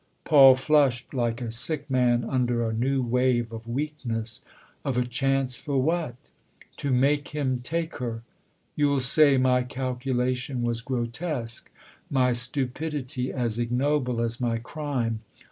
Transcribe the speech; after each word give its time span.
Paul 0.23 0.55
flushed 0.55 1.13
like 1.13 1.41
a 1.41 1.51
sick 1.51 1.87
man 1.87 2.25
under 2.27 2.67
a 2.67 2.73
new 2.73 3.03
wave 3.03 3.51
of 3.51 3.67
weakness." 3.67 4.41
Of 4.83 4.97
a 4.97 5.05
chance 5.05 5.57
for 5.57 5.79
what?" 5.79 6.15
"To 6.77 6.89
make 6.89 7.27
him 7.27 7.59
take 7.59 7.97
her. 7.97 8.23
You'll 8.75 9.01
say 9.01 9.37
my 9.37 9.61
calcu 9.63 10.11
lation 10.15 10.63
was 10.63 10.81
grotesque 10.81 11.69
my 12.09 12.33
stupidity 12.33 13.31
as 13.31 13.59
ignoble 13.59 14.23
as 14.23 14.41
my 14.41 14.57
crime. 14.57 15.19